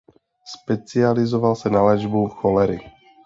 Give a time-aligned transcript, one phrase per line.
[0.45, 2.79] Specializoval se na léčbu cholery.